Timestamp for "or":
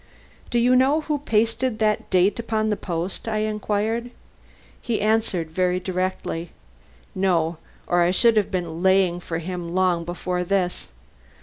7.85-8.01